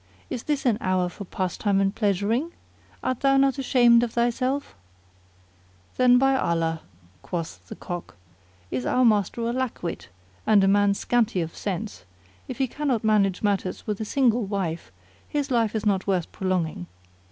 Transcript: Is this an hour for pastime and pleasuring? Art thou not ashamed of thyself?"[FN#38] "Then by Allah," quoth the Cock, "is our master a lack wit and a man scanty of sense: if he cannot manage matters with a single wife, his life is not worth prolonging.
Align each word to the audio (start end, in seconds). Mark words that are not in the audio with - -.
Is 0.31 0.41
this 0.41 0.65
an 0.65 0.79
hour 0.81 1.09
for 1.09 1.25
pastime 1.25 1.79
and 1.79 1.93
pleasuring? 1.93 2.53
Art 3.03 3.19
thou 3.19 3.37
not 3.37 3.59
ashamed 3.59 4.01
of 4.01 4.13
thyself?"[FN#38] 4.13 5.95
"Then 5.97 6.17
by 6.17 6.35
Allah," 6.37 6.81
quoth 7.21 7.63
the 7.67 7.75
Cock, 7.75 8.15
"is 8.71 8.83
our 8.83 9.05
master 9.05 9.41
a 9.41 9.53
lack 9.53 9.83
wit 9.83 10.09
and 10.47 10.63
a 10.63 10.67
man 10.67 10.95
scanty 10.95 11.39
of 11.41 11.55
sense: 11.55 12.03
if 12.47 12.57
he 12.57 12.65
cannot 12.67 13.03
manage 13.03 13.43
matters 13.43 13.85
with 13.85 14.01
a 14.01 14.05
single 14.05 14.45
wife, 14.45 14.91
his 15.29 15.51
life 15.51 15.75
is 15.75 15.85
not 15.85 16.07
worth 16.07 16.31
prolonging. 16.31 16.87